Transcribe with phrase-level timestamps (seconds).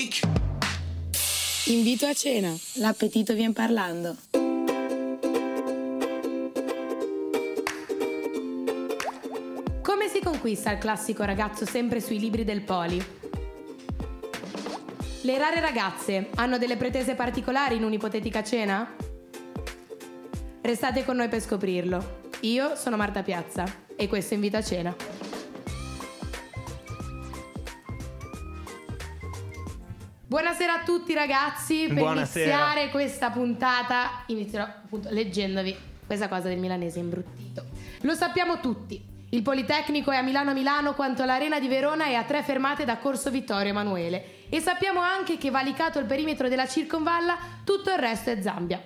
[0.00, 0.26] chic.
[1.66, 4.16] Invito a cena, l'appetito vien parlando.
[9.82, 13.04] Come si conquista il classico ragazzo sempre sui libri del Poli?
[15.22, 18.96] Le rare ragazze hanno delle pretese particolari in un'ipotetica cena?
[20.62, 22.18] Restate con noi per scoprirlo.
[22.40, 23.64] Io sono Marta Piazza
[23.96, 25.09] e questo è Invito a cena.
[30.30, 32.44] Buonasera a tutti ragazzi, per Buonasera.
[32.44, 37.64] iniziare questa puntata inizierò appunto leggendovi questa cosa del milanese imbruttito.
[38.02, 42.22] Lo sappiamo tutti, il Politecnico è a Milano Milano quanto l'Arena di Verona è a
[42.22, 47.36] tre fermate da Corso Vittorio Emanuele e sappiamo anche che valicato il perimetro della circonvalla
[47.64, 48.80] tutto il resto è Zambia.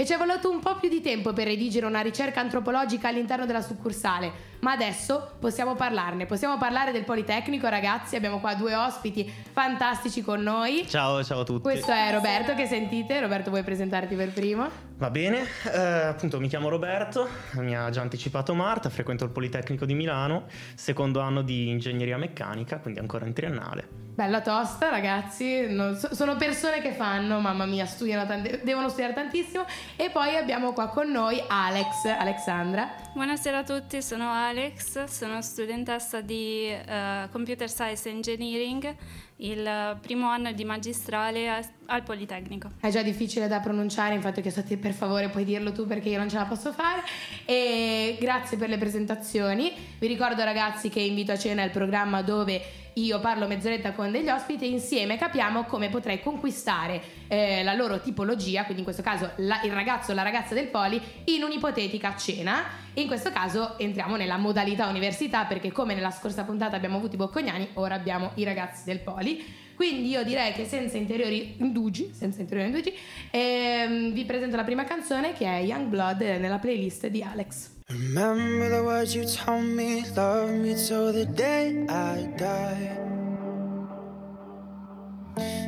[0.00, 3.46] E ci è voluto un po' più di tempo per redigere una ricerca antropologica all'interno
[3.46, 6.24] della succursale, ma adesso possiamo parlarne.
[6.24, 8.14] Possiamo parlare del Politecnico, ragazzi.
[8.14, 10.86] Abbiamo qua due ospiti fantastici con noi.
[10.86, 11.62] Ciao, ciao a tutti.
[11.62, 13.18] Questo è Roberto che sentite.
[13.18, 14.70] Roberto, vuoi presentarti per primo?
[14.98, 19.84] Va bene, eh, appunto mi chiamo Roberto, mi ha già anticipato Marta, frequento il Politecnico
[19.84, 20.44] di Milano,
[20.76, 24.07] secondo anno di ingegneria meccanica, quindi ancora in triennale.
[24.18, 25.68] Bella tosta, ragazzi.
[25.68, 29.64] Non so- sono persone che fanno, mamma mia, studiano tante- devono studiare tantissimo.
[29.94, 32.90] E poi abbiamo qua con noi Alex, Alexandra.
[33.14, 38.92] Buonasera a tutti, sono Alex, sono studentessa di eh, Computer Science Engineering,
[39.36, 42.70] il primo anno di magistrale a- al Politecnico.
[42.80, 45.86] È già difficile da pronunciare, infatti ho chiesto a te per favore puoi dirlo tu
[45.86, 47.02] perché io non ce la posso fare.
[47.44, 49.72] E grazie per le presentazioni.
[49.96, 52.60] Vi ricordo ragazzi che Invito a cena è il programma dove
[53.04, 58.00] io parlo mezz'oretta con degli ospiti e insieme capiamo come potrei conquistare eh, la loro
[58.00, 62.16] tipologia, quindi in questo caso la- il ragazzo o la ragazza del poli, in un'ipotetica
[62.16, 62.64] cena.
[62.94, 67.18] In questo caso entriamo nella modalità università perché come nella scorsa puntata abbiamo avuto i
[67.18, 69.66] boccognani, ora abbiamo i ragazzi del poli.
[69.74, 72.92] Quindi io direi che senza interiori indugi, senza interiori indugi,
[73.30, 77.76] ehm, vi presento la prima canzone che è Young Blood nella playlist di Alex.
[77.90, 82.92] Remember the words you told me, love me till the day I die.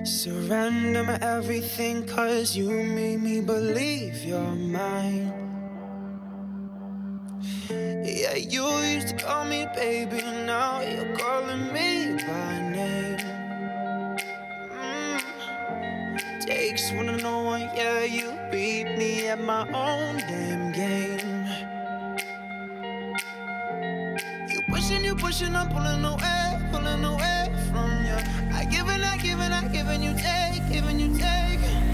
[0.04, 5.32] Surrender my everything, cause you made me believe you're mine.
[7.70, 13.18] Yeah, you used to call me baby, now you're calling me by name.
[14.74, 15.20] Mm.
[16.44, 21.29] Takes one to know one, yeah, you beat me at my own damn game.
[25.20, 28.18] Pushing, I'm pulling away, pulling away from you.
[28.54, 31.89] I give and I give and I give and you take, giving you take.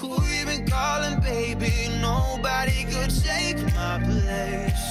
[0.00, 1.72] Who you been calling, baby?
[2.00, 4.86] Nobody could take my place.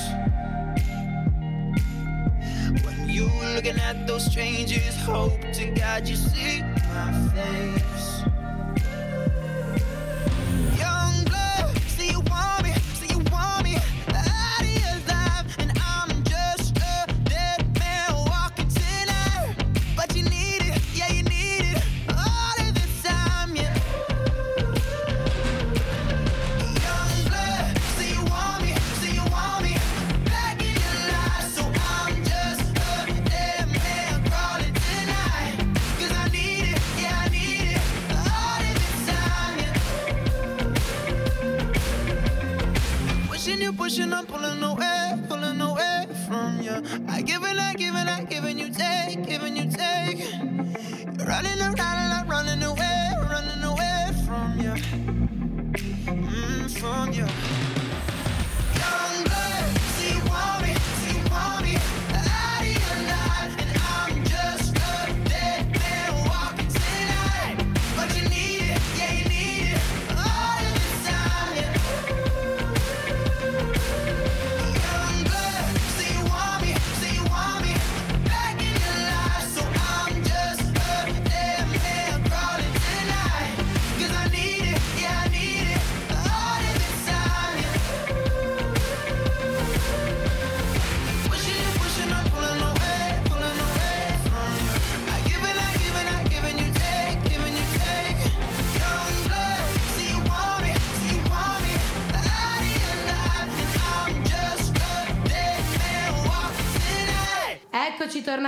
[2.85, 8.28] When you looking at those strangers, hope to God you see my face.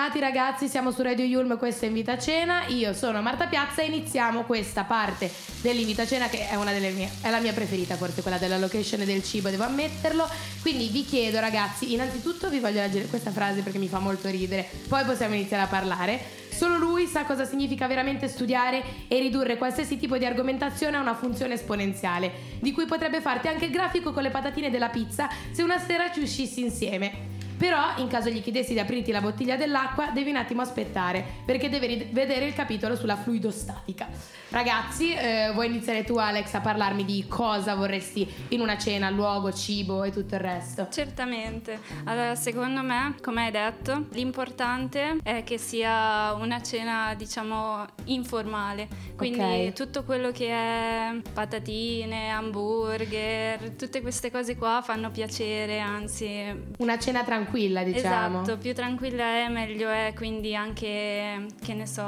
[0.03, 3.83] Eccoci tornati ragazzi, siamo su Radio Yulm, questo è Invita Cena, io sono Marta Piazza
[3.83, 5.31] e iniziamo questa parte
[5.62, 8.57] dell'Invito a Cena che è una delle mie, è la mia preferita forse quella della
[8.57, 10.27] location e del cibo, devo ammetterlo,
[10.63, 14.68] quindi vi chiedo ragazzi, innanzitutto vi voglio leggere questa frase perché mi fa molto ridere,
[14.88, 16.19] poi possiamo iniziare a parlare.
[16.50, 21.13] Solo lui sa cosa significa veramente studiare e ridurre qualsiasi tipo di argomentazione a una
[21.13, 25.62] funzione esponenziale, di cui potrebbe farti anche il grafico con le patatine della pizza se
[25.62, 27.31] una sera ci uscissi insieme.
[27.62, 31.69] Però, in caso gli chiedessi di aprirti la bottiglia dell'acqua, devi un attimo aspettare, perché
[31.69, 34.08] devi vedere il capitolo sulla fluidostatica.
[34.50, 39.54] Ragazzi, eh, vuoi iniziare tu, Alex, a parlarmi di cosa vorresti in una cena, luogo,
[39.54, 40.88] cibo e tutto il resto?
[40.90, 41.80] Certamente.
[42.06, 48.88] Allora, secondo me, come hai detto, l'importante è che sia una cena, diciamo, informale.
[49.16, 49.74] Quindi okay.
[49.74, 56.69] tutto quello che è patatine, hamburger, tutte queste cose qua fanno piacere, anzi...
[56.80, 58.42] Una cena tranquilla tranquilla, diciamo.
[58.42, 62.03] Esatto, più tranquilla è, meglio è, quindi anche, che ne so,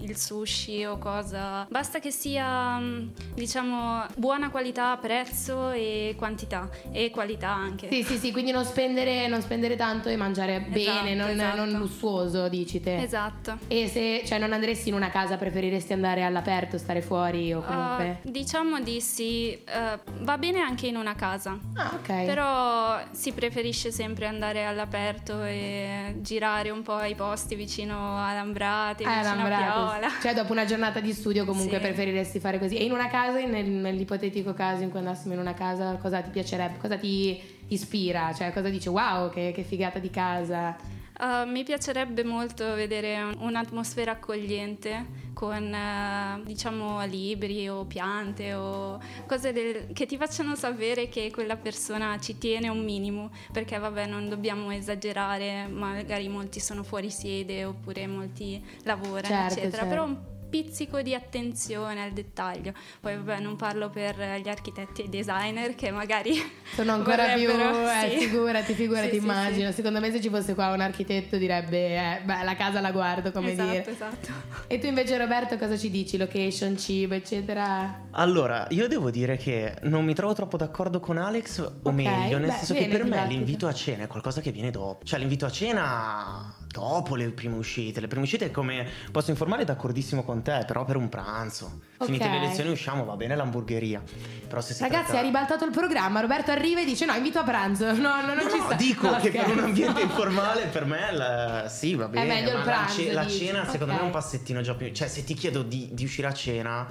[0.00, 1.66] il sushi o cosa.
[1.70, 7.88] Basta che sia, mm, diciamo, buona qualità, prezzo e quantità, e qualità anche.
[7.90, 11.64] Sì, sì, sì, quindi non spendere, non spendere tanto e mangiare esatto, bene, non, esatto.
[11.64, 13.00] non, lussuoso, dici te.
[13.02, 13.58] Esatto.
[13.68, 18.20] E se, cioè, non andresti in una casa, preferiresti andare all'aperto, stare fuori o comunque?
[18.22, 21.58] Uh, diciamo di sì, uh, va bene anche in una casa.
[21.74, 22.24] Ah, ok.
[22.24, 29.02] Però si preferisce sempre andare all'aperto e girare un po' ai posti vicino a Lambrate,
[29.02, 29.64] eh, vicino Lambrate.
[29.64, 30.08] a Piola.
[30.20, 31.82] Cioè dopo una giornata di studio comunque sì.
[31.82, 32.76] preferiresti fare così.
[32.76, 36.30] E in una casa, nel, nell'ipotetico caso in cui andassimo in una casa, cosa ti
[36.30, 36.78] piacerebbe?
[36.78, 38.32] Cosa ti ispira?
[38.34, 40.76] Cioè cosa dici wow che, che figata di casa?
[41.18, 49.52] Uh, mi piacerebbe molto vedere un'atmosfera accogliente con uh, diciamo libri o piante o cose
[49.52, 54.28] del, che ti facciano sapere che quella persona ci tiene un minimo perché vabbè non
[54.28, 59.88] dobbiamo esagerare magari molti sono fuori sede oppure molti lavorano certo, eccetera certo.
[59.88, 62.74] però pizzico di attenzione al dettaglio.
[63.00, 66.34] Poi vabbè, non parlo per gli architetti e i designer che magari
[66.74, 68.26] sono ancora più eh, sì.
[68.26, 69.68] figurati, figurati, sì, immagino.
[69.70, 72.92] Sì, Secondo me se ci fosse qua un architetto direbbe eh, beh, la casa la
[72.92, 73.90] guardo, come esatto, dire.
[73.90, 74.28] Esatto.
[74.66, 76.18] E tu invece Roberto cosa ci dici?
[76.18, 78.08] Location, cibo, eccetera?
[78.10, 82.36] Allora, io devo dire che non mi trovo troppo d'accordo con Alex, o okay, meglio,
[82.36, 85.02] nel beh, senso bene, che per me l'invito a cena è qualcosa che viene dopo.
[85.02, 88.00] Cioè l'invito a cena dopo le prime uscite.
[88.00, 91.80] Le prime uscite, come posso informare, d'accordissimo con te, però per un pranzo.
[91.98, 92.06] Okay.
[92.06, 94.02] Finite le lezioni usciamo, va bene l'hamburgeria.
[94.48, 95.20] Però se si Ragazzi, tratta...
[95.20, 96.20] ha ribaltato il programma.
[96.20, 97.92] Roberto arriva e dice: No, invito a pranzo.
[97.92, 98.74] No, no non no, ci sta.
[98.74, 99.50] Dico no, che scherzo.
[99.50, 101.68] per un ambiente informale, per me, la...
[101.68, 102.24] sì, va bene.
[102.24, 103.02] È meglio il pranzo.
[103.02, 103.96] La, ce- la cena, secondo okay.
[103.96, 104.90] me, è un passettino già più.
[104.90, 106.86] Cioè, se ti chiedo di, di uscire a cena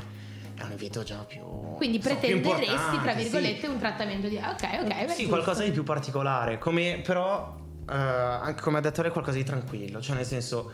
[0.55, 1.41] è un invito già più.
[1.75, 3.65] Quindi pretenderesti, tra virgolette, sì.
[3.65, 4.37] un trattamento di.
[4.37, 5.11] Ok, ok.
[5.11, 6.59] Sì, qualcosa di più particolare.
[6.59, 7.60] Come però
[7.91, 10.71] uh, anche come ha detto lei, qualcosa di tranquillo, cioè nel senso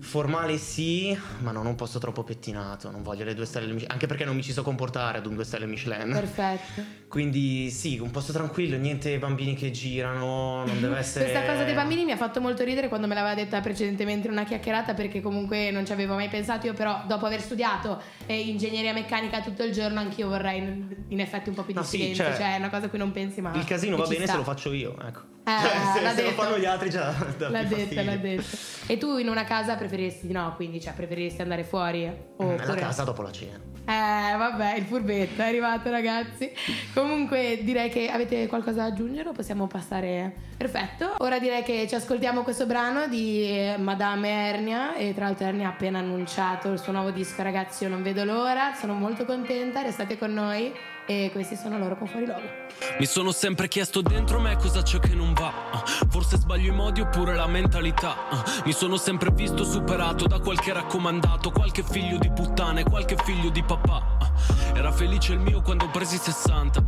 [0.00, 2.90] Formale sì, ma non un posto troppo pettinato.
[2.90, 5.34] Non voglio le due stelle Michelin, anche perché non mi ci so comportare ad un
[5.34, 6.10] due stelle Michelin.
[6.10, 6.82] Perfetto.
[7.06, 11.30] Quindi sì, un posto tranquillo, niente bambini che girano, non deve essere...
[11.30, 14.32] Questa cosa dei bambini mi ha fatto molto ridere quando me l'aveva detta precedentemente in
[14.32, 16.66] una chiacchierata perché comunque non ci avevo mai pensato.
[16.66, 21.50] Io però dopo aver studiato eh, ingegneria meccanica tutto il giorno anch'io vorrei in, effetti
[21.50, 21.84] un po' più di no.
[21.84, 23.58] Sì, cioè, cioè, è una cosa a cui non pensi mai.
[23.58, 24.32] Il casino va bene sta.
[24.32, 25.20] se lo faccio io, ecco.
[25.58, 27.14] Eh, cioè, se, l'ha se lo fanno gli altri già...
[27.38, 28.56] L'ha detto, l'ha detto.
[28.86, 32.06] E tu in una casa preferiresti no, quindi cioè preferiresti andare fuori?
[32.06, 32.64] Oppure...
[32.66, 33.70] La casa dopo la cena.
[33.90, 36.52] Eh, vabbè, il furbetto è arrivato, ragazzi.
[36.94, 40.32] Comunque direi che avete qualcosa da aggiungere o possiamo passare.
[40.56, 41.14] Perfetto.
[41.18, 44.94] Ora direi che ci ascoltiamo questo brano di Madame Ernia.
[44.94, 47.84] E tra l'altro Ernia ha appena annunciato il suo nuovo disco, ragazzi.
[47.84, 49.82] Io non vedo l'ora, sono molto contenta.
[49.82, 50.72] Restate con noi
[51.10, 52.46] e questi sono loro con fuori logo.
[53.00, 55.52] Mi sono sempre chiesto dentro me cosa c'è che non va.
[56.08, 58.14] Forse sbaglio i modi oppure la mentalità.
[58.64, 63.64] Mi sono sempre visto superato da qualche raccomandato, qualche figlio di puttane, qualche figlio di
[63.64, 64.18] papà.
[64.72, 66.82] Era felice il mio quando ho presi 60.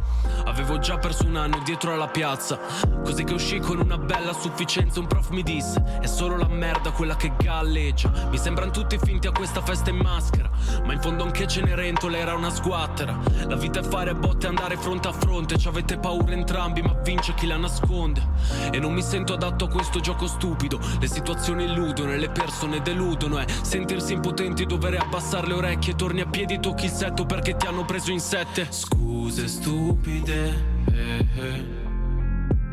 [0.44, 2.58] Avevo già perso un anno dietro alla piazza.
[3.02, 5.00] Così che uscì con una bella sufficienza.
[5.00, 8.28] Un prof mi disse: È solo la merda quella che galleggia.
[8.30, 10.48] Mi sembrano tutti finti a questa festa in maschera.
[10.84, 13.18] Ma in fondo anche Cenerentola era una sguattera.
[13.46, 15.58] La vita è fare botte e andare fronte a fronte.
[15.58, 18.22] Ci avete paura entrambi, ma vince chi la nasconde.
[18.70, 20.78] E non mi sento adatto a questo gioco stupido.
[21.00, 23.38] Le situazioni illudono e le persone deludono.
[23.40, 25.94] E sentirsi impotenti, dover abbassare le orecchie.
[25.94, 28.66] Torni a piedi, tocchi il setto perché ti hanno preso in sette.
[28.70, 30.80] Scuse stupide.
[30.92, 31.80] Eh, eh.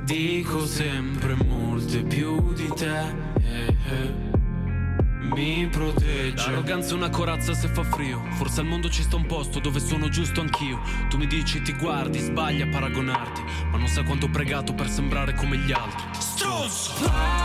[0.03, 3.00] Dico sempre molte più di te.
[3.41, 4.29] Eh, eh
[5.34, 6.50] mi protegge.
[6.50, 8.24] L'arroganza è una corazza se fa frio.
[8.32, 10.82] Forse al mondo ci sta un posto dove sono giusto anch'io.
[11.10, 13.42] Tu mi dici ti guardi, sbagli a paragonarti.
[13.72, 16.04] Ma non sai quanto ho pregato per sembrare come gli altri.
[16.20, 17.38] Stronzo!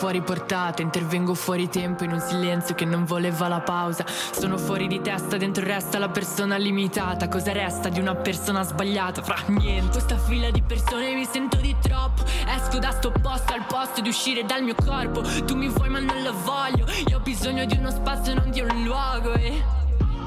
[0.00, 4.06] Fuori portata, intervengo fuori tempo in un silenzio che non voleva la pausa.
[4.06, 7.28] Sono fuori di testa, dentro resta la persona limitata.
[7.28, 9.20] Cosa resta di una persona sbagliata?
[9.20, 9.90] Fra niente.
[9.90, 12.24] Questa fila di persone mi sento di troppo.
[12.46, 15.20] Esco da sto posto al posto di uscire dal mio corpo.
[15.44, 16.86] Tu mi vuoi ma non lo voglio.
[17.08, 19.34] Io ho bisogno di uno spazio, non di un luogo.
[19.34, 19.62] E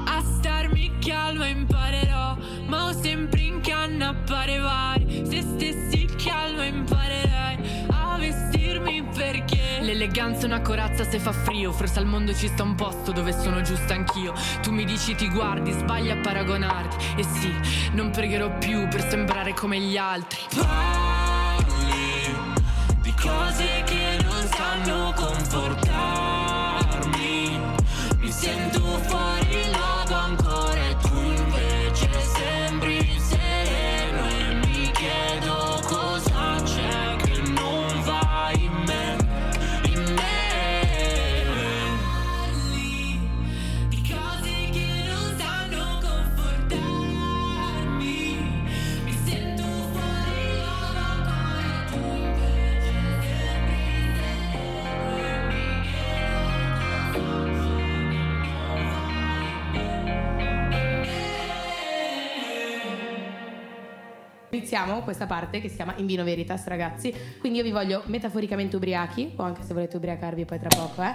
[0.06, 2.36] a starmi calmo imparerò.
[2.68, 5.26] Ma ho sempre in canna appare vari.
[5.26, 5.83] Se stessi
[10.24, 11.70] È una corazza se fa frio.
[11.70, 14.32] Forse al mondo ci sta un posto dove sono giusta anch'io.
[14.62, 16.96] Tu mi dici ti guardi, sbagli a paragonarti.
[17.16, 17.54] E sì,
[17.92, 20.38] non pregherò più per sembrare come gli altri.
[20.56, 22.34] Parli
[23.02, 27.60] di cose che non sanno confortarmi
[28.20, 29.43] Mi sento fuori
[64.74, 67.14] iniziamo questa parte che si chiama In Vino Veritas, ragazzi.
[67.38, 71.14] Quindi io vi voglio metaforicamente ubriachi, o anche se volete ubriacarvi poi tra poco, eh,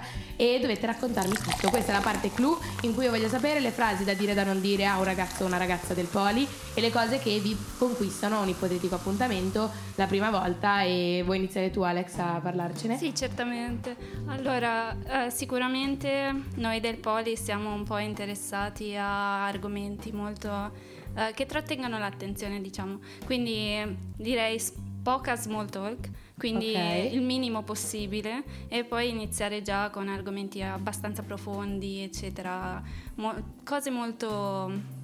[0.54, 1.68] e dovete raccontarmi tutto.
[1.68, 4.34] Questa è la parte clou in cui io voglio sapere le frasi da dire e
[4.34, 7.38] da non dire a un ragazzo o una ragazza del poli e le cose che
[7.38, 12.96] vi conquistano un ipotetico appuntamento la prima volta e vuoi iniziare tu Alex a parlarcene?
[12.96, 13.94] Sì, certamente.
[14.28, 21.46] Allora, eh, sicuramente noi del poli siamo un po' interessati a argomenti molto eh, che
[21.46, 23.00] trattengono l'attenzione, diciamo.
[23.24, 24.60] Quindi direi
[25.02, 27.14] poca small talk, quindi okay.
[27.14, 32.82] il minimo possibile e poi iniziare già con argomenti abbastanza profondi, eccetera,
[33.16, 34.98] Mo- cose molto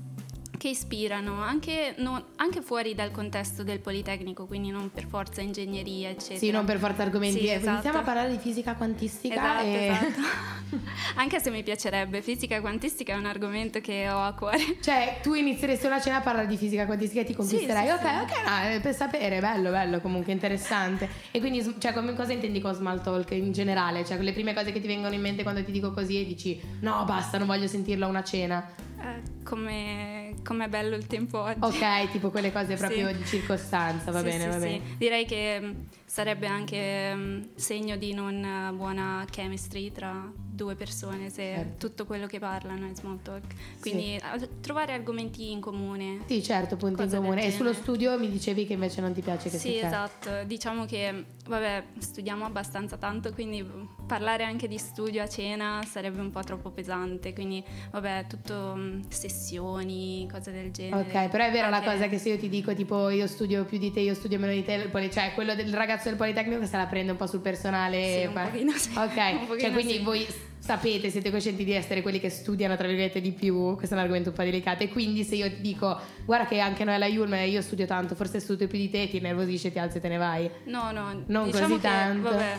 [0.56, 6.10] che ispirano anche, non, anche, fuori dal contesto del Politecnico, quindi non per forza ingegneria,
[6.10, 6.38] eccetera.
[6.38, 7.40] Sì, non per forza argomenti.
[7.40, 7.70] Sì, esatto.
[7.70, 9.34] Iniziamo a parlare di fisica quantistica.
[9.34, 9.86] Esatto, e...
[9.86, 10.54] esatto.
[11.16, 14.78] anche se mi piacerebbe, fisica quantistica è un argomento che ho a cuore.
[14.80, 17.86] Cioè, tu inizieresti una cena a parlare di fisica quantistica e ti conquisterai.
[17.86, 21.08] Sì, sì, ok, ok, no, per sapere, bello, bello, comunque interessante.
[21.30, 24.04] E quindi, cioè, come, cosa intendi con small talk in generale?
[24.04, 26.60] Cioè, le prime cose che ti vengono in mente quando ti dico così e dici,
[26.80, 28.84] no, basta, non voglio sentirlo a una cena.
[28.98, 31.58] Eh, come com'è bello il tempo oggi.
[31.60, 33.16] Ok, tipo quelle cose proprio sì.
[33.16, 34.80] di circostanza, va sì, bene, sì, va bene.
[34.96, 35.72] Direi che mm,
[36.06, 41.88] sarebbe anche um, segno di non buona chemistry tra due persone se certo.
[41.88, 43.44] tutto quello che parlano è small talk.
[43.80, 44.18] Quindi
[44.60, 46.22] trovare argomenti in comune.
[46.26, 47.44] Sì, certo, punti in comune.
[47.44, 50.44] E sullo studio mi dicevi che invece non ti piace che sì, Sì, esatto.
[50.44, 53.64] Diciamo che, vabbè, studiamo abbastanza tanto, quindi
[54.06, 57.34] parlare anche di studio a cena sarebbe un po' troppo pesante.
[57.34, 61.02] Quindi, vabbè, tutto sessioni, cose del genere.
[61.02, 63.78] Ok, però è vera la cosa che se io ti dico tipo io studio più
[63.78, 66.86] di te, io studio meno di te, cioè quello del ragazzo del Politecnico se la
[66.86, 68.20] prende un po' sul personale.
[68.20, 68.90] Sì, un pochino sì.
[68.96, 70.02] Ok, cioè quindi sì.
[70.02, 70.26] voi
[70.58, 74.02] sapete, siete coscienti di essere quelli che studiano tra virgolette di più, questo è un
[74.02, 77.06] argomento un po' delicato e quindi se io ti dico guarda che anche noi alla
[77.06, 80.08] Yulm io studio tanto, forse studio più di te, ti nervosisci, ti alzi e te
[80.08, 80.50] ne vai.
[80.64, 82.30] No, no, non diciamo così che, tanto.
[82.30, 82.56] Vabbè,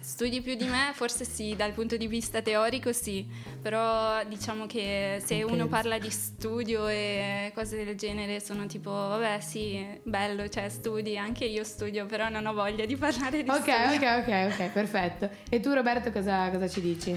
[0.00, 3.26] studi più di me, forse sì, dal punto di vista teorico sì,
[3.62, 9.40] però diciamo che se uno parla di studio e cose del genere sono tipo, vabbè
[9.40, 13.88] sì, bello, cioè studi, anche io studio, però non ho voglia di parlare di okay,
[13.90, 14.08] studio.
[14.10, 15.30] Ok, ok, ok, perfetto.
[15.48, 17.16] E tu Roberto cosa, cosa ci dici?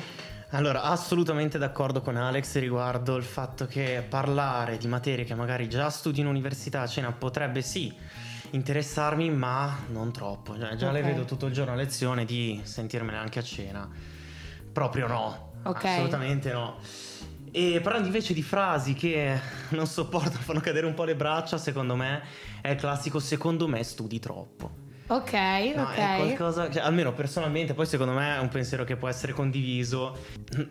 [0.49, 5.89] Allora, assolutamente d'accordo con Alex riguardo il fatto che parlare di materie che magari già
[5.89, 7.91] studi in università a cena potrebbe sì
[8.51, 10.57] interessarmi, ma non troppo.
[10.57, 11.01] Cioè, già okay.
[11.01, 13.89] le vedo tutto il giorno a lezione di sentirmene anche a cena.
[14.71, 15.53] Proprio no.
[15.65, 15.93] Okay.
[15.93, 16.77] Assolutamente no.
[17.51, 21.95] E parlando invece di frasi che non sopporto, fanno cadere un po' le braccia, secondo
[21.95, 22.21] me,
[22.61, 24.84] è il classico secondo me studi troppo.
[25.07, 25.33] Ok,
[25.75, 25.97] no, ok.
[25.97, 30.17] È qualcosa, cioè, almeno personalmente, poi secondo me è un pensiero che può essere condiviso.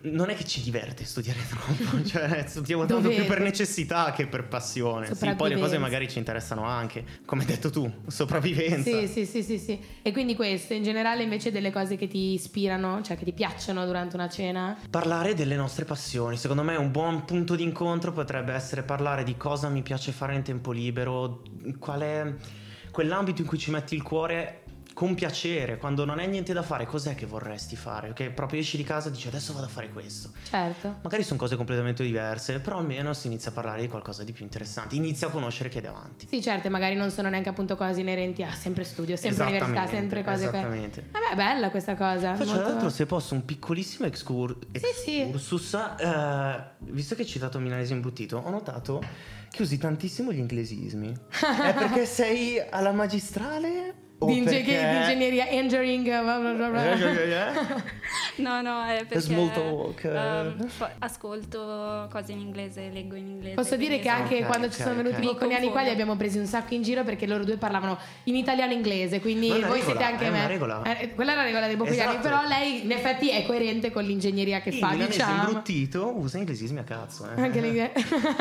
[0.02, 4.48] non è che ci diverte studiare troppo, cioè studiamo tanto più per necessità che per
[4.48, 5.14] passione.
[5.14, 8.90] Sì, poi le cose magari ci interessano anche, come hai detto tu, sopravvivenza.
[8.90, 9.80] Sì, sì, sì, sì, sì.
[10.02, 13.86] E quindi questo, in generale invece delle cose che ti ispirano, cioè che ti piacciono
[13.86, 14.76] durante una cena?
[14.90, 19.68] Parlare delle nostre passioni, secondo me un buon punto d'incontro potrebbe essere parlare di cosa
[19.68, 21.42] mi piace fare nel tempo libero,
[21.78, 22.34] qual è
[22.94, 24.62] quell'ambito in cui ci metti il cuore
[24.94, 28.12] con piacere, quando non hai niente da fare, cos'è che vorresti fare?
[28.12, 30.30] Che proprio esci di casa e dici adesso vado a fare questo.
[30.48, 30.98] Certo.
[31.02, 34.44] Magari sono cose completamente diverse, però almeno si inizia a parlare di qualcosa di più
[34.44, 36.28] interessante, inizia a conoscere chi è davanti.
[36.28, 40.22] Sì, certo, magari non sono neanche appunto cose inerenti a sempre studio, sempre università, sempre
[40.22, 41.02] cose esattamente.
[41.02, 41.08] che...
[41.10, 42.36] Vabbè, è bella questa cosa.
[42.36, 42.68] Faccio molto...
[42.68, 44.56] l'altro se posso un piccolissimo excur...
[44.72, 46.04] sì, excursus, sì.
[46.04, 49.02] Uh, visto che hai citato Milanese imbruttito, ho notato
[49.54, 51.14] che usi tantissimo gli inglesismi.
[51.40, 54.90] è perché sei alla magistrale di, inge- perché...
[54.90, 56.08] di, ingegneria engineering
[58.36, 60.02] no no è perché small talk.
[60.04, 64.76] um, ascolto cose in inglese leggo in inglese posso dire che anche okay, quando okay,
[64.76, 65.26] ci sono venuti okay.
[65.26, 68.36] i bocconiani qua li abbiamo presi un sacco in giro perché loro due parlavano in
[68.36, 70.46] italiano e inglese quindi voi regola, siete anche è me.
[70.46, 70.82] regola.
[70.82, 72.28] Eh, quella è la regola dei bocconiani esatto.
[72.28, 75.48] però lei in effetti è coerente con l'ingegneria che il fa milanese diciamo.
[75.48, 77.40] imbruttito usa inglesismi a cazzo eh.
[77.40, 77.92] anche l'inglese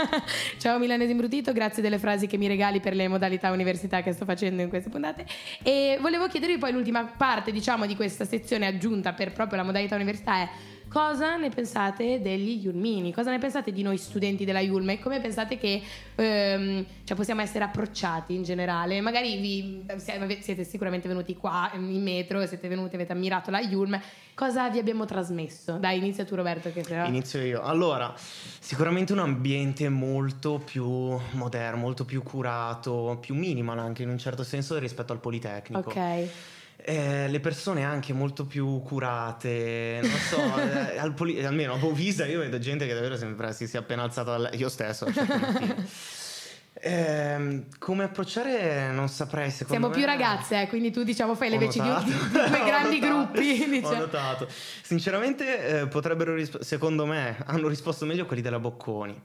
[0.57, 4.25] ciao milanese imbruttito grazie delle frasi che mi regali per le modalità università che sto
[4.25, 5.25] facendo in queste puntate.
[5.61, 9.95] E volevo chiedervi poi l'ultima parte, diciamo, di questa sezione aggiunta per proprio la modalità
[9.95, 10.49] università è
[10.93, 13.11] cosa ne pensate degli Yulmini?
[13.11, 15.81] Cosa ne pensate di noi studenti della Yulm e come pensate che
[16.13, 19.01] ehm, cioè possiamo essere approcciati in generale?
[19.01, 19.83] Magari vi,
[20.39, 23.99] siete sicuramente venuti qua in metro, siete venuti, avete ammirato la Yulm.
[24.35, 25.77] Cosa vi abbiamo trasmesso?
[25.77, 27.07] Dai, inizia tu Roberto che però...
[27.07, 27.63] Inizio io.
[27.63, 34.19] Allora, sicuramente un ambiente molto più moderno, molto più curato, più minimal anche in un
[34.19, 35.89] certo senso rispetto al Politecnico.
[35.89, 36.29] Ok
[36.85, 40.37] eh, le persone anche molto più curate, non so,
[40.91, 44.03] eh, al poli- almeno a Bovisa io vedo gente che davvero sembra si sia appena
[44.03, 45.07] alzata dal io stesso.
[46.85, 49.93] Eh, come approcciare non saprei secondo Siamo me...
[49.93, 53.69] più ragazze eh, quindi tu diciamo fai le veci di, di due grandi notato, gruppi
[53.69, 53.87] diciamo.
[53.87, 54.47] ho notato
[54.81, 59.21] sinceramente eh, potrebbero risp- secondo me hanno risposto meglio quelli della Bocconi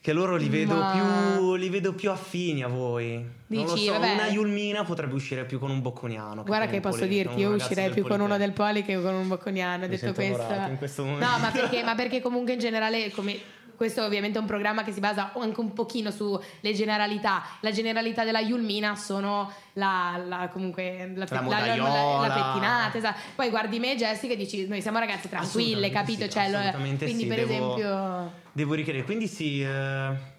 [0.00, 0.92] che loro li vedo, Ma...
[0.92, 3.22] più, li vedo più affini a voi.
[3.46, 6.42] Dici, so, una Yulmina potrebbe uscire più con un bocconiano.
[6.44, 9.28] Guarda che, posso poli, dirti, io uscirei più con uno del Poli che con un
[9.28, 9.86] bocconiano.
[9.86, 10.52] Mi detto questo.
[10.68, 11.26] In questo momento.
[11.26, 13.38] No, ma perché, ma perché comunque in generale, come
[13.80, 17.42] questo ovviamente è un programma che si basa anche un pochino sulle generalità.
[17.60, 22.98] La generalità della Yulmina sono la, la comunque la, la, la, la, la pettinata.
[22.98, 23.20] Esatto.
[23.34, 26.24] Poi guardi me e Jessica e dici noi siamo ragazze tranquille, capito?
[26.24, 28.32] Sì, cioè, assolutamente quindi sì, per devo, esempio...
[28.52, 29.62] Devo richiedere, quindi sì...
[29.62, 30.38] Eh...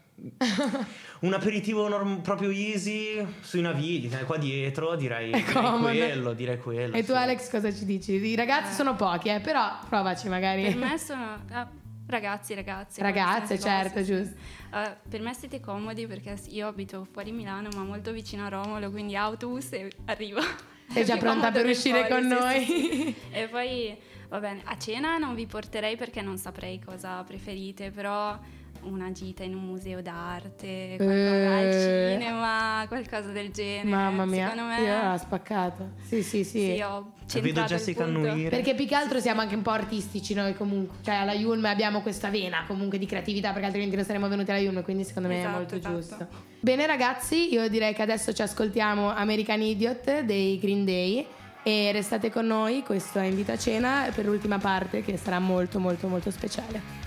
[1.22, 6.96] un aperitivo norm- proprio easy sui navigli, qua dietro direi, direi quello, direi quello.
[6.96, 7.18] E tu sì.
[7.18, 8.12] Alex cosa ci dici?
[8.24, 10.62] I ragazzi sono pochi, eh, però provaci magari.
[10.62, 11.68] Per me sono ah,
[12.12, 13.02] Ragazzi, ragazzi.
[13.02, 14.04] Ragazze, certo, cose.
[14.04, 14.36] giusto.
[14.72, 18.92] Uh, per me siete comodi perché io abito fuori Milano, ma molto vicino a Romolo,
[18.92, 20.42] quindi autobus e arrivo.
[20.90, 22.66] Sei già pronta per uscire fuori, con noi?
[22.66, 23.16] Sì, sì.
[23.32, 23.98] e poi,
[24.28, 28.38] va bene, a cena non vi porterei perché non saprei cosa preferite, però
[28.84, 31.68] una gita in un museo d'arte, qualcosa eh.
[31.68, 33.90] al cinema, qualcosa del genere.
[33.90, 35.90] Mamma mia, secondo me io l'ho spaccato.
[36.02, 36.74] Sì, sì, sì.
[36.76, 38.50] Sì, ho vedo Jessica annuire.
[38.50, 42.02] Perché più che altro siamo anche un po' artistici noi comunque, cioè alla Yulm abbiamo
[42.02, 45.40] questa vena comunque di creatività perché altrimenti non saremmo venuti alla Yulm, quindi secondo me
[45.40, 45.96] esatto, è molto esatto.
[45.96, 46.28] giusto.
[46.60, 51.26] Bene ragazzi, io direi che adesso ci ascoltiamo American Idiot dei Green Day
[51.64, 55.80] e restate con noi, questo è Invito a Cena per l'ultima parte che sarà molto
[55.80, 57.01] molto molto speciale.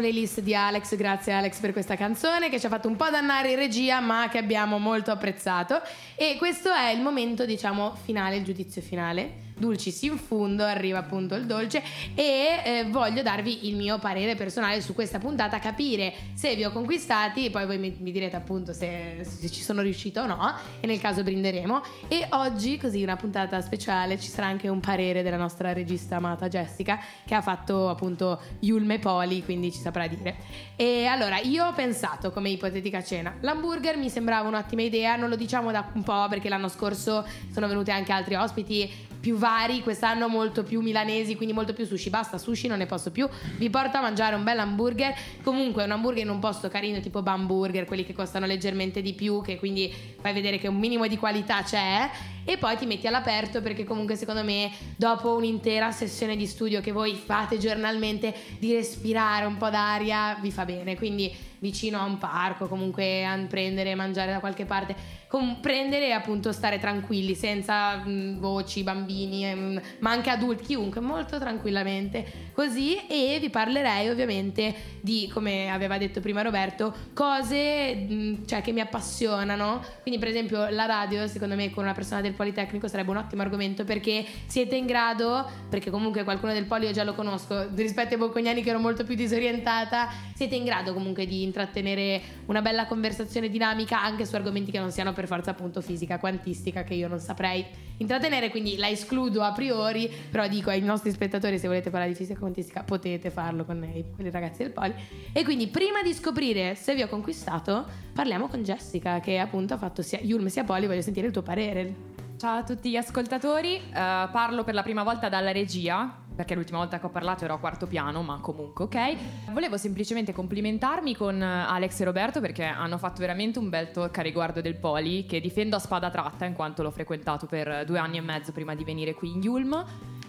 [0.00, 3.50] Playlist di Alex, grazie Alex per questa canzone che ci ha fatto un po' dannare
[3.50, 5.82] in regia ma che abbiamo molto apprezzato.
[6.14, 11.36] E questo è il momento diciamo finale, il giudizio finale dulcis in fundo arriva appunto
[11.36, 11.82] il dolce
[12.14, 16.72] e eh, voglio darvi il mio parere personale su questa puntata, capire se vi ho
[16.72, 20.86] conquistati, poi voi mi, mi direte appunto se, se, ci sono riuscito o no e
[20.86, 25.36] nel caso brinderemo e oggi così una puntata speciale ci sarà anche un parere della
[25.36, 30.36] nostra regista amata Jessica che ha fatto appunto Yulme Poli, quindi ci saprà dire.
[30.76, 35.36] E allora io ho pensato come ipotetica cena, l'hamburger mi sembrava un'ottima idea, non lo
[35.36, 40.28] diciamo da un po' perché l'anno scorso sono venuti anche altri ospiti più vari, quest'anno
[40.28, 42.10] molto più milanesi, quindi molto più sushi.
[42.10, 43.28] Basta sushi, non ne posso più.
[43.56, 45.14] Vi porto a mangiare un bel hamburger.
[45.42, 49.42] Comunque un hamburger in un posto carino, tipo Bamburger, quelli che costano leggermente di più,
[49.42, 52.10] che quindi fai vedere che un minimo di qualità c'è.
[52.44, 56.90] E poi ti metti all'aperto perché comunque secondo me dopo un'intera sessione di studio che
[56.90, 60.96] voi fate giornalmente di respirare un po' d'aria vi fa bene.
[60.96, 66.08] Quindi vicino a un parco, comunque a prendere e mangiare da qualche parte com- prendere
[66.08, 71.00] e appunto stare tranquilli, senza mh, mm, voci, bambini, mh, mm, ma anche adulti, chiunque,
[71.00, 72.96] molto tranquillamente così.
[73.06, 78.72] E vi parlerei ovviamente di, come aveva detto prima Roberto, cose mh, mm, cioè, che
[78.72, 79.80] mi appassionano.
[80.02, 83.42] Quindi, per esempio, la radio, secondo me, con una persona del Politecnico sarebbe un ottimo
[83.42, 88.14] argomento perché siete in grado, perché comunque qualcuno del Poli io già lo conosco, rispetto
[88.14, 92.86] ai Boccognani che ero molto più disorientata, siete in grado comunque di intrattenere una bella
[92.86, 97.08] conversazione dinamica anche su argomenti che non siano per forza appunto fisica quantistica che io
[97.08, 97.66] non saprei
[97.98, 102.16] intrattenere, quindi la escludo a priori, però dico ai nostri spettatori se volete parlare di
[102.16, 104.94] fisica quantistica potete farlo con i, con i ragazzi del Poli.
[105.32, 109.78] E quindi prima di scoprire se vi ho conquistato, parliamo con Jessica che appunto ha
[109.78, 112.08] fatto sia Yulm sia Poli, voglio sentire il tuo parere.
[112.38, 116.78] Ciao a tutti gli ascoltatori, uh, parlo per la prima volta dalla regia perché l'ultima
[116.78, 119.16] volta che ho parlato ero a quarto piano, ma comunque ok.
[119.52, 124.22] Volevo semplicemente complimentarmi con Alex e Roberto perché hanno fatto veramente un bel talk a
[124.22, 128.16] riguardo del Poli, che difendo a spada tratta in quanto l'ho frequentato per due anni
[128.16, 129.84] e mezzo prima di venire qui in Yulm.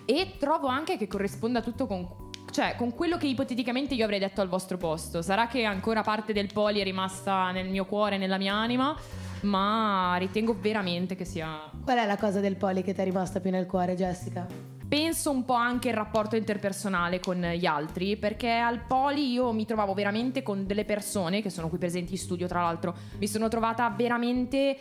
[0.06, 4.42] E trovo anche che corrisponda tutto con cioè con quello che ipoteticamente io avrei detto
[4.42, 5.22] al vostro posto.
[5.22, 8.96] Sarà che ancora parte del poli è rimasta nel mio cuore, nella mia anima,
[9.42, 11.70] ma ritengo veramente che sia...
[11.84, 14.71] Qual è la cosa del poli che ti è rimasta più nel cuore, Jessica?
[14.91, 19.65] Penso un po' anche il rapporto interpersonale con gli altri, perché al Poli io mi
[19.65, 23.47] trovavo veramente con delle persone che sono qui presenti in studio, tra l'altro, mi sono
[23.47, 24.77] trovata veramente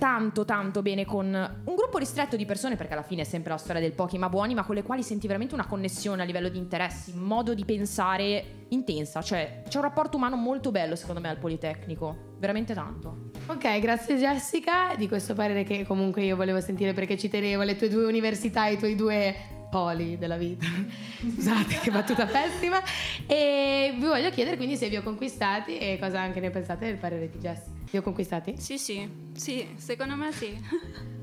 [0.00, 3.58] tanto tanto bene con un gruppo ristretto di persone perché alla fine è sempre la
[3.58, 6.48] storia del pochi ma buoni ma con le quali senti veramente una connessione a livello
[6.48, 9.20] di interessi modo di pensare intensa.
[9.20, 12.36] Cioè c'è un rapporto umano molto bello secondo me al Politecnico.
[12.38, 13.30] Veramente tanto.
[13.46, 14.94] Ok grazie Jessica.
[14.96, 18.68] Di questo parere che comunque io volevo sentire perché ci tenevo le tue due università
[18.68, 20.66] i tuoi due poli della vita.
[21.22, 22.82] Scusate, che battuta pessima.
[23.26, 26.96] E vi voglio chiedere quindi se vi ho conquistati e cosa anche ne pensate del
[26.96, 27.70] parere di Jessica.
[27.90, 28.54] Vi ho conquistati?
[28.58, 30.58] Sì, sì, sì, secondo me sì.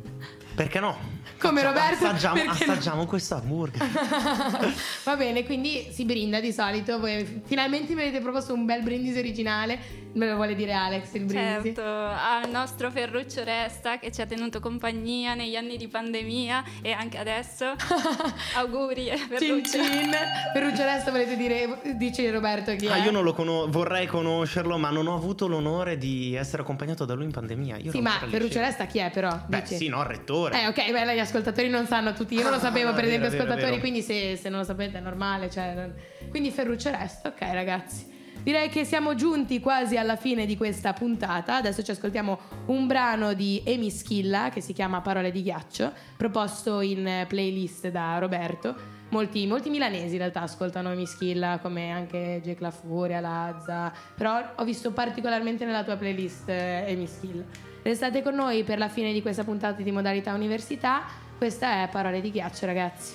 [0.57, 0.97] Perché no?
[1.39, 2.03] Come Roberto?
[2.07, 3.05] Assaggiamo, assaggiamo no?
[3.05, 3.79] questo hamburger.
[5.05, 6.99] Va bene, quindi si brinda di solito.
[6.99, 10.05] Voi finalmente mi avete proposto un bel brindisi originale.
[10.13, 11.75] Me lo vuole dire Alex il brindisi?
[11.75, 16.91] Certo, al nostro Ferruccio Resta che ci ha tenuto compagnia negli anni di pandemia e
[16.91, 17.73] anche adesso.
[18.57, 19.63] Auguri eh, Ferruccio.
[19.63, 20.11] Cin cin.
[20.53, 23.05] Ferruccio Resta volete dire, dice Roberto chi ah, è?
[23.05, 27.13] Io non lo conosco, vorrei conoscerlo ma non ho avuto l'onore di essere accompagnato da
[27.13, 27.77] lui in pandemia.
[27.77, 29.39] Io sì, ma Ferruccio Resta chi è però?
[29.45, 29.75] Beh dice.
[29.75, 30.07] sì, no, il
[30.47, 30.83] rettore.
[30.83, 33.29] Eh ok, beh, gli ascoltatori non sanno tutti, io non lo sapevo ah, per esempio
[33.29, 33.81] vero, ascoltatori, vero.
[33.81, 35.49] quindi se, se, non lo sapete è normale.
[35.49, 35.91] Cioè...
[36.29, 38.15] Quindi Ferruccio Resta, ok ragazzi.
[38.47, 41.57] Direi che siamo giunti quasi alla fine di questa puntata.
[41.57, 46.79] Adesso ci ascoltiamo un brano di Emi Schilla che si chiama Parole di ghiaccio, proposto
[46.79, 48.95] in playlist da Roberto.
[49.09, 53.91] Molti, molti milanesi in realtà ascoltano Emi Schilla, come anche Jake La Furia, Lazza.
[54.15, 57.43] Però ho visto particolarmente nella tua playlist eh, Emi Schilla.
[57.87, 61.03] Restate con noi per la fine di questa puntata di modalità università.
[61.37, 63.13] Questa è Parole di ghiaccio, ragazzi.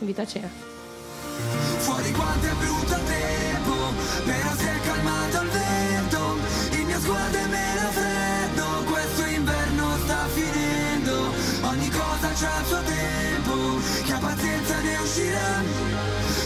[0.00, 0.48] Invito a cena.
[1.78, 3.72] Fuori quanto è brutto tempo,
[4.26, 6.36] però si è calmato il vento,
[6.76, 12.82] il mio sguardo è meno freddo, questo inverno sta finendo, ogni cosa c'ha il suo
[12.82, 15.62] tempo, chi ha pazienza ne uscirà,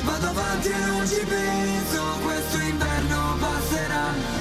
[0.04, 4.35] vado avanti e non ci penso, questo inverno passerà,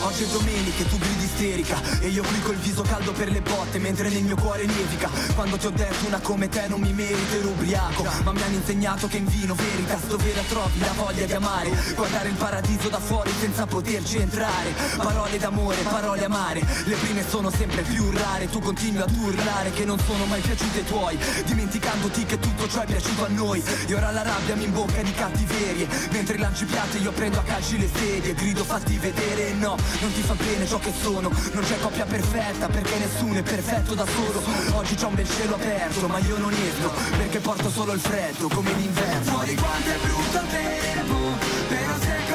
[0.00, 1.80] Oggi è domenica e tu gridi isterica.
[2.00, 5.10] E io qui col viso caldo per le botte Mentre nel mio cuore nevica.
[5.34, 8.04] Quando ti ho detto una come te non mi merito ero ubriaco.
[8.22, 11.70] Ma mi hanno insegnato che in vino veritas Dove la trovi la voglia di amare.
[11.94, 14.72] Guardare il paradiso da fuori senza poterci entrare.
[14.96, 18.48] Parole d'amore, parole amare Le prime sono sempre più rare.
[18.48, 22.86] Tu continui ad urlare che non sono mai piaciute tuoi Dimenticandoti che tutto ciò è
[22.86, 23.62] piaciuto a noi.
[23.86, 25.88] E ora la rabbia mi imbocca di cattiverie.
[26.10, 30.22] Mentre lanci piatti io prendo a calci le sedie Grido fatti vedere no, non ti
[30.22, 31.30] fa bene ciò che sono.
[31.52, 34.42] Non c'è coppia perfetta perché nessuno è perfetto da solo.
[34.76, 38.48] Oggi c'è un bel cielo aperto ma io non esco Perché porto solo il freddo
[38.48, 39.32] come l'inverno.
[39.32, 41.16] Fuori quanto è brutto il tempo
[41.68, 42.27] Però si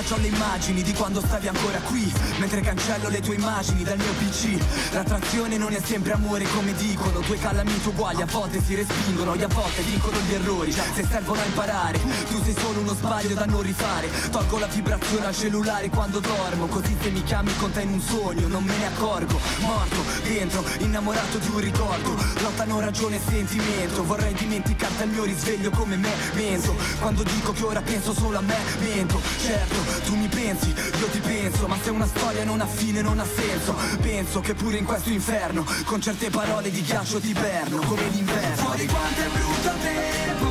[0.00, 4.12] c'ho le immagini di quando stavi ancora qui Mentre cancello le tue immagini dal mio
[4.12, 9.34] PC L'attrazione non è sempre amore come dicono Due calamiti uguali a volte si respingono
[9.34, 10.72] E a volte vincono gli errori.
[10.72, 14.08] Se servono a imparare Tu sei solo uno sbaglio da non rifare.
[14.30, 18.00] Tolgo la vibrazione al cellulare quando dormo Così se mi chiami con te in un
[18.00, 19.38] sogno Non me ne accorgo.
[19.58, 22.16] Morto, dentro, innamorato di un ricordo.
[22.40, 27.64] Lottano ragione e sentimento Vorrei dimenticarti al mio risveglio come me Mento Quando dico che
[27.64, 29.20] ora penso solo a me Mento.
[29.38, 33.18] Certo, tu mi pensi, io ti penso Ma se una storia non ha fine non
[33.18, 33.74] ha senso.
[34.00, 38.56] Penso che pure in questo inferno Con certe parole di ghiaccio ti perno Come l'inverno.
[38.56, 40.48] Fuori quanto è brutto il tempo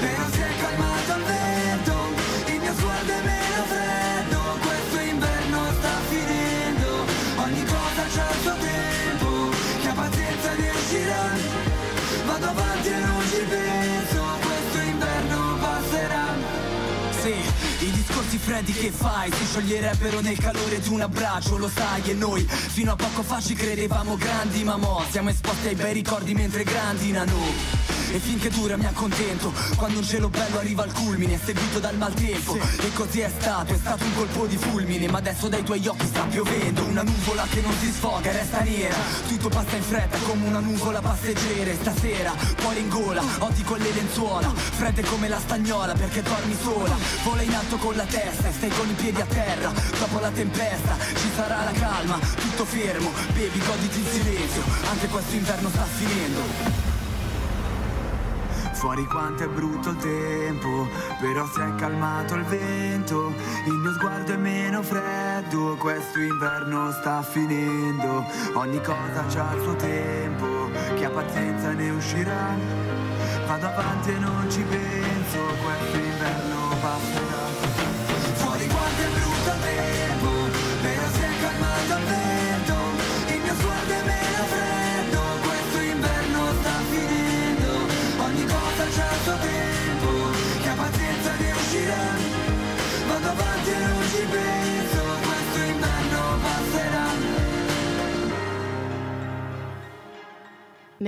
[0.00, 1.94] Però si è calmato il vento.
[2.52, 6.88] Il mio sguardo è meno freddo Questo inverno sta finendo.
[7.36, 11.24] Ogni cosa c'ha il suo tempo Che ha pazienza ne uscirà
[12.26, 13.81] Vado avanti e non ci penso
[18.32, 22.14] i discorsi freddi che fai si scioglierebbero nel calore di un abbraccio, lo sai e
[22.14, 26.34] noi fino a poco fa ci credevamo grandi ma mo siamo esposti ai bei ricordi
[26.34, 27.91] mentre grandinano.
[28.12, 32.58] E finché dura mi accontento Quando un cielo bello arriva al culmine Seguito dal maltempo.
[32.58, 36.04] E così è stato, è stato un colpo di fulmine Ma adesso dai tuoi occhi
[36.06, 36.84] sta piovendo.
[36.84, 38.96] Una nuvola che non si sfoga e resta nera.
[39.26, 43.90] Tutto passa in fretta come una nuvola passeggera Stasera, cuore in gola, odi con le
[43.92, 46.94] lenzuola Fredde come la stagnola perché dormi sola.
[47.24, 49.72] Vola in alto con la testa e stai con i piedi a terra.
[49.98, 55.34] Dopo la tempesta ci sarà la calma Tutto fermo, baby goditi il silenzio Anche questo
[55.34, 56.91] inverno sta finendo
[58.82, 60.88] Fuori quanto è brutto il tempo,
[61.20, 63.32] però si è calmato il vento,
[63.66, 69.76] il mio sguardo è meno freddo, questo inverno sta finendo, ogni cosa c'ha il suo
[69.76, 72.56] tempo, chi ha pazienza ne uscirà,
[73.46, 77.71] vado avanti e non ci penso, questo inverno passerà.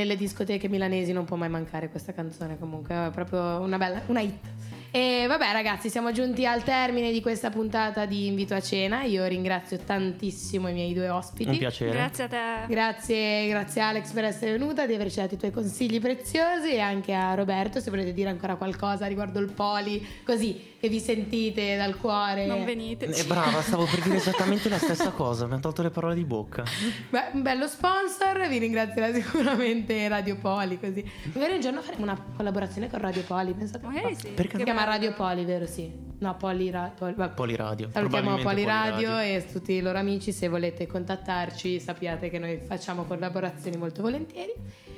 [0.05, 4.21] Nelle discoteche milanesi non può mai mancare questa canzone, comunque è proprio una bella una
[4.21, 4.47] hit.
[4.96, 9.02] E vabbè ragazzi, siamo giunti al termine di questa puntata di Invito a Cena.
[9.02, 11.50] Io ringrazio tantissimo i miei due ospiti.
[11.50, 11.90] Un piacere.
[11.90, 12.66] Grazie a te.
[12.68, 17.12] Grazie, grazie Alex per essere venuta, di averci dato i tuoi consigli preziosi e anche
[17.12, 21.96] a Roberto se volete dire ancora qualcosa riguardo il poli, così che vi sentite dal
[21.96, 22.46] cuore.
[22.46, 23.07] Non venite.
[23.07, 26.24] Eh, brava, stavo per dire esattamente la stessa cosa, mi ha tolto le parole di
[26.24, 26.62] bocca.
[27.09, 31.02] Beh, un bello sponsor, vi ringrazierà sicuramente Radio Poli, così.
[31.33, 33.87] Magari un giorno faremo una collaborazione con Radio Poli, pensate.
[33.87, 34.28] Magari sì.
[34.28, 35.66] Perché Si Radio Poli, vero?
[35.66, 35.90] Sì.
[36.18, 37.35] No, Poli, ra- Poli, vabbè.
[37.35, 37.90] Poliradio.
[37.92, 39.18] Salutiamo Poliradio Poliradio.
[39.18, 44.53] e tutti i loro amici, se volete contattarci sappiate che noi facciamo collaborazioni molto volentieri.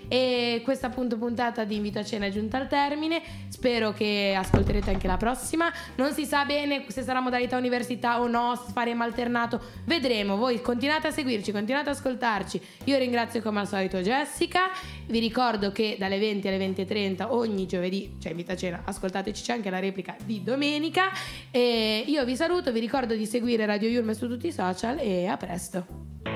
[0.08, 4.90] E questa appunto puntata di Invito a Cena è giunta al termine, spero che ascolterete
[4.90, 5.72] anche la prossima.
[5.96, 10.36] Non si sa bene se sarà modalità università o no, se faremo alternato, vedremo.
[10.36, 12.60] Voi continuate a seguirci, continuate ad ascoltarci.
[12.84, 14.70] Io ringrazio come al solito Jessica,
[15.06, 19.52] vi ricordo che dalle 20 alle 20.30 ogni giovedì, cioè Invito a Cena, ascoltateci, c'è
[19.52, 21.10] anche la replica di domenica.
[21.50, 25.26] E io vi saluto, vi ricordo di seguire Radio Yulme su tutti i social e
[25.26, 26.35] a presto.